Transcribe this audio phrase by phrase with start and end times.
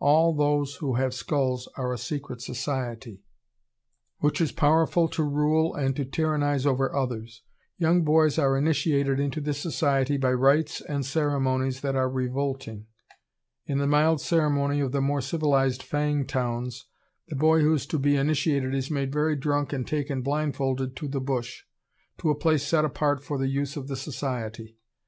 [0.00, 3.22] All those who have skulls are a secret society,
[4.18, 7.42] which is powerful to rule and to tyrannize over others.
[7.76, 12.86] Young boys are initiated into this society by rites and ceremonies that are revolting....
[13.66, 16.86] In the mild ceremony of the more civilized Fang towns,
[17.28, 21.06] the boy who is to be initiated is made very drunk and taken blindfolded to
[21.06, 21.62] the bush,
[22.18, 24.76] to a place set apart for the use of the society.